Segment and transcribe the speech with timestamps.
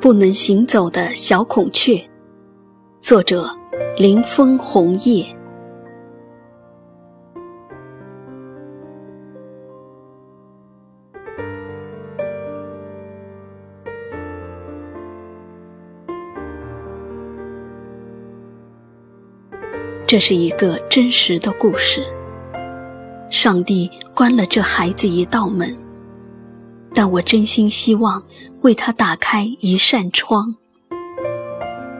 [0.00, 2.00] 不能行走的小孔雀，
[3.00, 3.50] 作者
[3.96, 5.26] 林峰红叶。
[20.06, 22.02] 这是一个真实的故事。
[23.30, 25.76] 上帝关了这孩子一道门，
[27.00, 28.24] 但我真心希望
[28.62, 30.56] 为他打开一扇窗。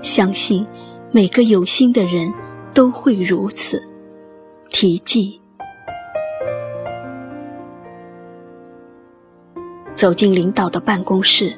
[0.00, 0.66] 相信
[1.12, 2.32] 每个有心的人
[2.72, 3.78] 都会如此。
[4.70, 5.38] 题记：
[9.94, 11.54] 走进领导的办公室，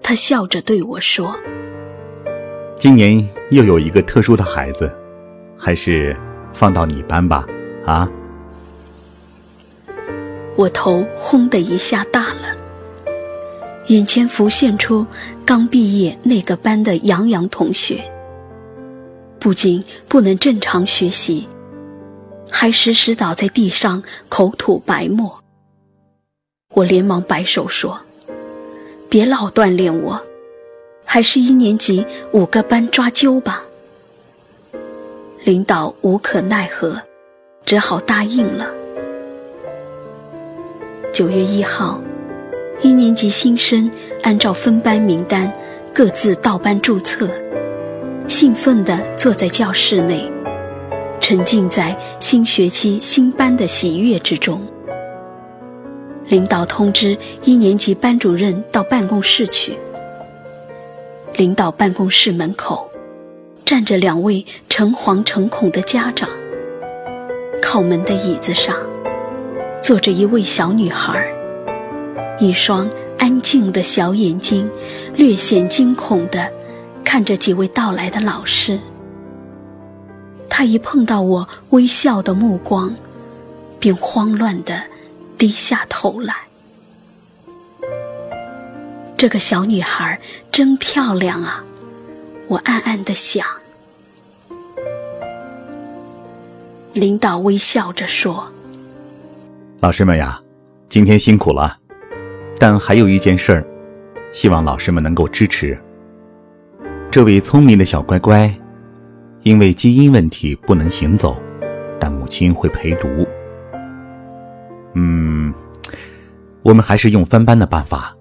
[0.00, 1.34] 他笑着对我说
[2.78, 4.88] ：“今年又有一个特殊的孩子，
[5.58, 6.16] 还是
[6.52, 7.44] 放到你班吧，
[7.84, 8.08] 啊？”
[10.56, 12.54] 我头轰的一下大了，
[13.90, 15.04] 眼前浮现出
[15.44, 18.00] 刚毕业那个班的杨洋同学，
[19.40, 21.48] 不仅不能正常学习，
[22.48, 25.42] 还时时倒在地上口吐白沫。
[26.72, 28.00] 我连忙摆手说
[29.10, 30.22] ：“别老锻炼我，
[31.04, 33.64] 还是一年级五个班抓阄吧。”
[35.42, 37.02] 领导无可奈何，
[37.64, 38.70] 只好答应了。
[41.12, 42.00] 九月一号，
[42.82, 43.90] 一年级新生
[44.22, 45.52] 按照分班名单
[45.92, 47.28] 各自到班注册，
[48.26, 50.30] 兴奋地坐在教室内，
[51.20, 54.60] 沉浸在新学期新班的喜悦之中。
[56.28, 59.76] 领导通知一年级班主任到办公室去。
[61.36, 62.90] 领导办公室门口
[63.64, 66.28] 站着两位诚惶诚恐的家长，
[67.60, 68.74] 靠门的椅子上。
[69.82, 71.26] 坐着一位小女孩，
[72.40, 72.88] 一双
[73.18, 74.68] 安静的小眼睛，
[75.14, 76.50] 略显惊恐的
[77.04, 78.80] 看着几位到来的老师。
[80.48, 82.94] 他一碰到我微笑的目光，
[83.78, 84.82] 便慌乱的
[85.36, 86.34] 低下头来。
[89.16, 90.18] 这个小女孩
[90.50, 91.62] 真漂亮啊！
[92.48, 93.46] 我暗暗的想。
[96.94, 98.50] 领导微笑着说。
[99.80, 100.40] 老师们呀，
[100.88, 101.78] 今天辛苦了，
[102.60, 103.64] 但还有一件事儿，
[104.34, 105.76] 希望老师们能够支持。
[107.10, 108.54] 这位聪明的小乖乖，
[109.44, 111.40] 因为基因问题不能行走，
[111.98, 113.26] 但母亲会陪读。
[114.92, 115.54] 嗯，
[116.60, 118.14] 我们还是用分班的办法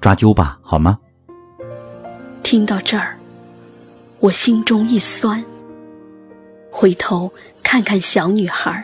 [0.00, 0.98] 抓阄吧，好吗？
[2.42, 3.16] 听到这儿，
[4.18, 5.44] 我心中一酸，
[6.72, 7.32] 回头
[7.62, 8.82] 看看小女孩。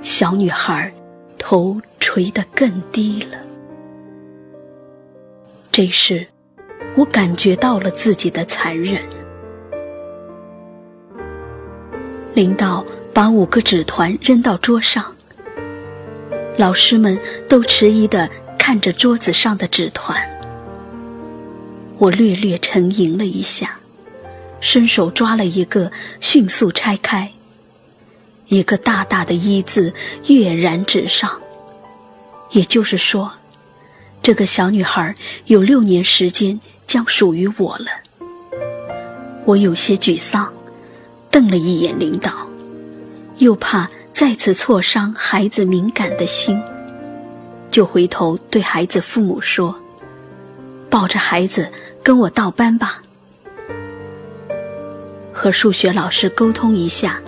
[0.00, 0.90] 小女孩
[1.38, 3.36] 头垂得更低了。
[5.76, 6.24] 这时，
[6.94, 9.02] 我感觉到了自己的残忍。
[12.32, 15.04] 领导把五个纸团扔到桌上，
[16.56, 17.18] 老师们
[17.48, 20.16] 都迟疑地看着桌子上的纸团。
[21.98, 23.80] 我略略沉吟了一下，
[24.60, 27.32] 伸手抓了一个，迅速拆开。
[28.46, 29.92] 一个大大的“一”字
[30.28, 31.42] 跃然纸上，
[32.50, 33.32] 也就是说，
[34.24, 35.14] 这个小女孩
[35.44, 37.88] 有六年时间将属于我了。
[39.44, 40.50] 我有些沮丧，
[41.30, 42.48] 瞪了一眼领导，
[43.36, 46.58] 又怕再次挫伤孩子敏感的心，
[47.70, 49.78] 就回头对孩子父母说
[50.88, 51.70] ：“抱着孩子
[52.02, 53.02] 跟我倒班吧，
[55.34, 57.20] 和数学老师沟通一下。”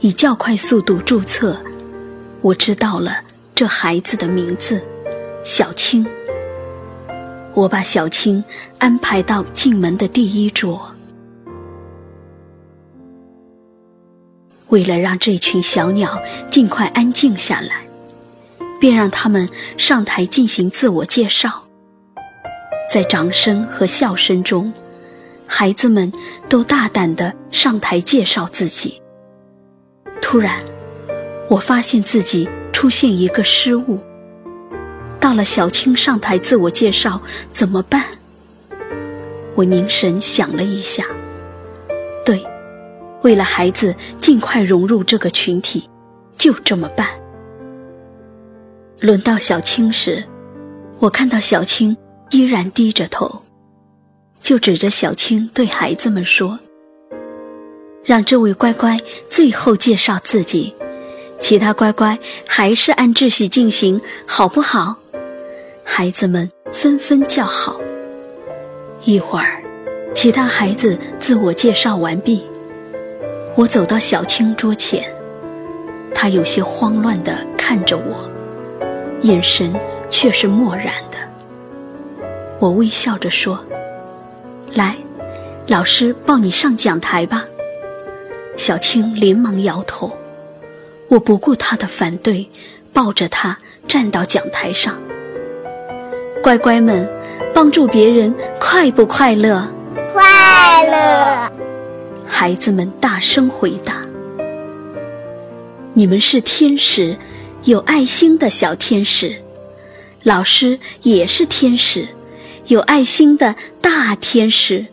[0.00, 1.60] 以较快速度注册，
[2.40, 3.18] 我知道了
[3.54, 4.80] 这孩子的名字，
[5.44, 6.06] 小青。
[7.58, 8.44] 我把小青
[8.78, 10.94] 安排到进门的第一桌。
[14.68, 17.84] 为了让这群小鸟尽快安静下来，
[18.78, 21.64] 便让他们上台进行自我介绍。
[22.88, 24.72] 在掌声和笑声中，
[25.44, 26.12] 孩子们
[26.48, 29.02] 都大胆地上台介绍自己。
[30.22, 30.62] 突然，
[31.50, 33.98] 我发现自己出现一个失误。
[35.28, 37.20] 到了小青上台自我介绍，
[37.52, 38.02] 怎么办？
[39.56, 41.04] 我凝神想了一下，
[42.24, 42.42] 对，
[43.20, 45.86] 为了孩子尽快融入这个群体，
[46.38, 47.10] 就这么办。
[49.00, 50.24] 轮到小青时，
[50.98, 51.94] 我看到小青
[52.30, 53.42] 依然低着头，
[54.40, 56.58] 就指着小青对孩子们说。
[58.02, 58.98] 让这位乖乖
[59.28, 60.72] 最后介绍自己，
[61.38, 64.96] 其他乖乖还是按秩序进行，好不好？
[65.90, 67.80] 孩子们纷纷叫好。
[69.04, 69.60] 一会儿，
[70.14, 72.44] 其他孩子自我介绍完毕，
[73.56, 75.10] 我走到小青桌前，
[76.14, 78.28] 他有些慌乱地看着我，
[79.22, 79.72] 眼神
[80.10, 81.16] 却是漠然的。
[82.60, 83.58] 我微笑着说
[84.74, 84.94] ：“来，
[85.66, 87.46] 老师抱你上讲台吧。”
[88.56, 90.12] 小青连忙摇头。
[91.08, 92.48] 我不顾他的反对，
[92.92, 93.58] 抱着他
[93.88, 94.96] 站到讲台上。
[96.42, 97.08] 乖乖们，
[97.52, 99.66] 帮助别人快不快乐？
[100.12, 101.52] 快乐！
[102.26, 104.02] 孩子们大声回答
[105.92, 107.16] ：“你们是天使，
[107.64, 109.36] 有爱心的小天使。
[110.22, 112.06] 老师也是天使，
[112.66, 114.86] 有爱心的大天使。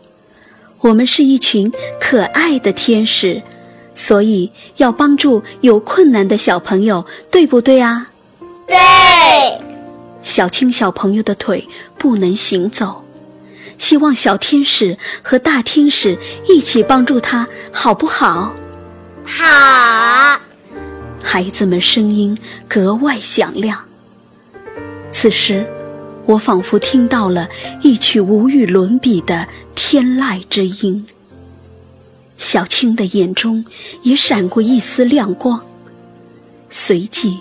[0.80, 3.40] 我们是一群可爱的天使。”
[3.94, 8.10] 所以要帮助有困难的小朋友，对不对啊？
[8.66, 8.76] 对。
[10.26, 13.04] 小青小朋友的腿不能行走，
[13.78, 16.18] 希望小天使和大天使
[16.48, 18.52] 一起帮助他，好不好？
[19.24, 20.40] 好。
[21.22, 22.36] 孩子们声音
[22.66, 23.78] 格外响亮。
[25.12, 25.64] 此时，
[26.26, 27.48] 我仿佛听到了
[27.80, 29.46] 一曲无与伦比的
[29.76, 31.06] 天籁之音。
[32.36, 33.64] 小青的眼中
[34.02, 35.64] 也闪过一丝亮光，
[36.68, 37.38] 随即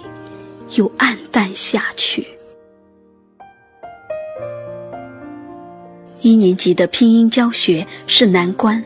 [0.76, 2.28] 又暗淡下去。
[6.25, 8.83] 一年级的拼音教学是难关，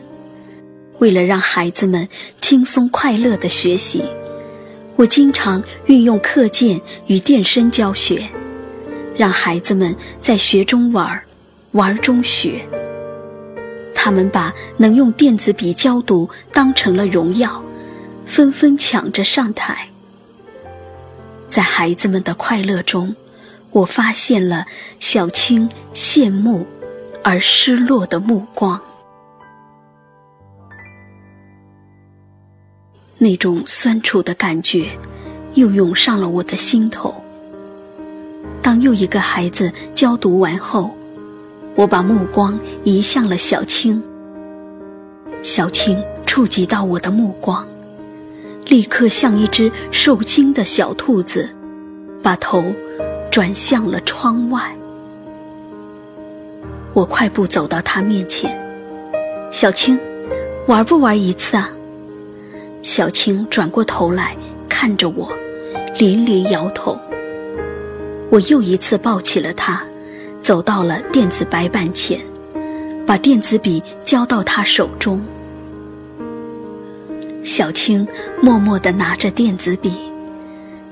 [0.98, 2.06] 为了让孩子们
[2.38, 4.04] 轻松快乐的学习，
[4.94, 8.28] 我经常运用课件与电声教学，
[9.16, 11.18] 让孩子们在学中玩，
[11.70, 12.60] 玩中学。
[13.94, 17.64] 他们把能用电子笔教读当成了荣耀，
[18.26, 19.88] 纷纷抢着上台。
[21.48, 23.16] 在孩子们的快乐中，
[23.70, 24.66] 我发现了
[24.98, 26.66] 小青羡慕
[27.22, 28.80] 而失落的目光。
[33.18, 34.88] 那种酸楚的感觉
[35.54, 37.14] 又涌上了我的心头。
[38.62, 40.94] 当又一个孩子教读完后，
[41.74, 44.02] 我把目光移向了小青，
[45.42, 47.66] 小青触及到我的目光，
[48.66, 51.54] 立刻像一只受惊的小兔子，
[52.22, 52.64] 把头
[53.30, 54.74] 转向了窗外。
[56.92, 58.50] 我快步走到他面前，
[59.52, 59.98] 小青，
[60.66, 61.70] 玩不玩一次啊？
[62.82, 64.36] 小青转过头来
[64.68, 65.30] 看着我，
[65.96, 66.98] 连连摇头。
[68.30, 69.82] 我又一次抱起了他。
[70.42, 72.18] 走到了电子白板前，
[73.06, 75.22] 把电子笔交到他手中。
[77.44, 78.08] 小青
[78.40, 79.92] 默默地拿着电子笔，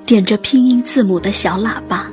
[0.04, 2.06] 点着拼音字母的小喇叭。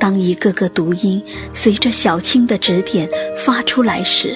[0.00, 3.06] 当一个个读音随着小青的指点
[3.36, 4.34] 发出来时，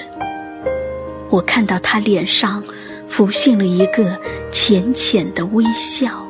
[1.31, 2.63] 我看到他脸上
[3.09, 4.17] 浮现了一个
[4.51, 6.23] 浅浅的微笑。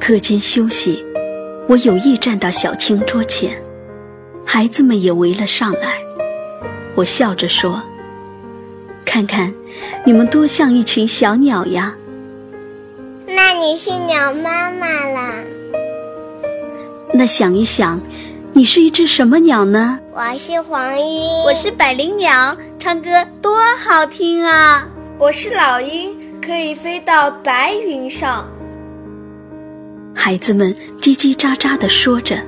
[0.00, 1.04] 课间休息，
[1.68, 3.56] 我有意站到小青桌前，
[4.44, 6.00] 孩子们也围了上来。
[6.96, 7.80] 我笑着说
[9.06, 9.54] ：“看看，
[10.04, 11.96] 你们多像一群小鸟呀！”
[13.58, 15.32] 那你是鸟妈妈啦？
[17.14, 17.98] 那想一想，
[18.52, 19.98] 你是一只什么鸟呢？
[20.12, 23.08] 我是黄莺，我是百灵鸟，唱歌
[23.40, 24.86] 多好听啊！
[25.18, 28.46] 我是老鹰，可以飞到白云上。
[30.14, 30.70] 孩子们
[31.00, 32.38] 叽叽喳喳地说着，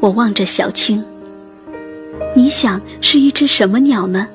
[0.00, 1.04] 我望着小青。
[2.34, 4.26] 你想是一只什么鸟呢？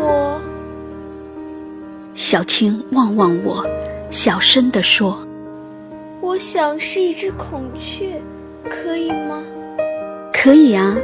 [0.00, 0.40] 我。
[2.16, 3.64] 小青望望我，
[4.10, 5.24] 小声地说
[6.20, 8.20] ：“我想是一只孔雀，
[8.68, 9.42] 可以吗
[10.34, 10.96] ？”“可以啊。”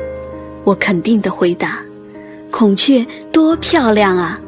[0.65, 1.79] 我肯定的回答。
[2.51, 4.41] “孔雀多漂亮啊！”“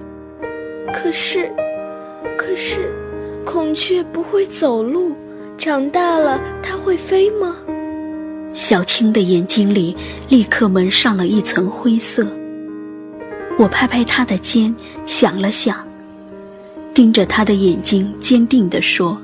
[0.93, 1.49] 可是，
[2.37, 2.93] 可是，
[3.45, 5.15] 孔雀不会走路。”
[5.57, 7.57] 长大了，它会飞吗？
[8.55, 9.97] 小青的眼睛里
[10.29, 12.27] 立刻蒙上了一层灰色。
[13.57, 14.75] 我拍拍他的肩，
[15.05, 15.77] 想了想，
[16.99, 19.17] 盯着他的眼睛，坚定地说：“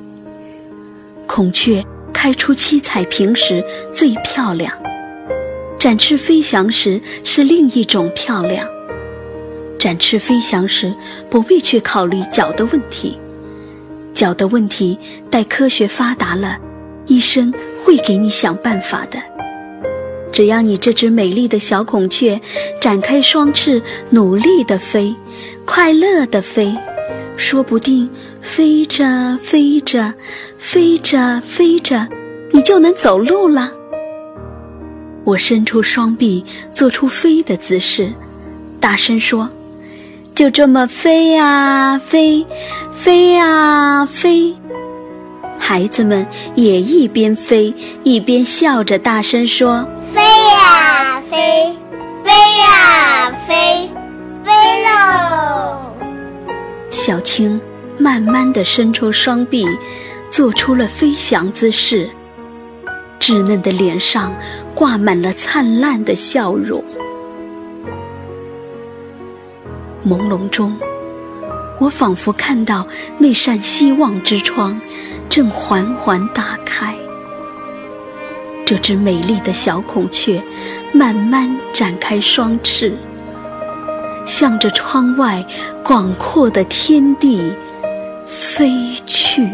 [1.27, 4.73] 孔雀开出七彩屏时最漂亮，
[5.77, 8.65] 展翅飞翔时是另一种漂亮。
[9.77, 10.95] 展翅飞翔时
[11.29, 13.19] 不必去考虑脚的问题。”
[14.15, 14.97] 脚的问题，
[15.29, 16.57] 待科学发达了，
[17.09, 17.53] 医生
[17.83, 19.19] 会给你想办法的。
[20.31, 22.41] 只要你这只美丽的小孔雀
[22.81, 25.13] 展开双翅，努力地飞，
[25.65, 26.73] 快乐地飞，
[27.37, 28.09] 说不定
[28.41, 30.13] 飞着飞着，
[30.59, 32.07] 飞着飞着，
[32.53, 33.71] 你就能走路了。
[35.25, 38.13] 我伸出双臂，做出飞的姿势，
[38.81, 39.49] 大声说
[40.35, 42.45] ：“就这么飞啊飞，
[42.93, 44.55] 飞啊飞！”
[45.59, 47.73] 孩子们也一边飞
[48.03, 51.75] 一边笑着，大声说：“飞呀飞，
[52.23, 53.24] 飞呀
[57.07, 57.61] 小青
[57.99, 59.67] 慢慢地伸出双臂，
[60.31, 62.09] 做出了飞翔姿势，
[63.21, 64.35] 稚嫩的脸上
[64.75, 66.83] 挂满了灿烂的笑容。
[70.03, 70.75] 朦胧中，
[71.79, 74.81] 我仿佛看到那扇希望之窗。
[75.29, 76.97] 正缓缓打开，
[78.65, 80.43] 这只美丽的小孔雀
[80.91, 82.97] 慢慢展开双翅，
[84.27, 85.45] 向着窗外
[85.83, 87.55] 广阔的天地
[88.27, 88.71] 飞
[89.07, 89.49] 去。